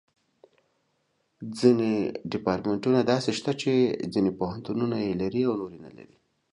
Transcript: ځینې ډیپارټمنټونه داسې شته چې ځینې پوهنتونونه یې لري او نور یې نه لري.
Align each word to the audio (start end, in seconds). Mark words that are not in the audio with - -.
ځینې 1.59 1.91
ډیپارټمنټونه 2.31 2.99
داسې 3.11 3.29
شته 3.39 3.51
چې 3.61 3.71
ځینې 4.13 4.31
پوهنتونونه 4.39 4.97
یې 5.05 5.11
لري 5.21 5.41
او 5.47 5.53
نور 5.61 5.71
یې 5.75 5.79
نه 5.85 5.91
لري. 5.97 6.17